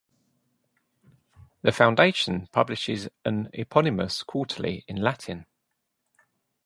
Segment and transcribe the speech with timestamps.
[1.61, 5.45] The foundation publishes an eponymous quarterly in Latin.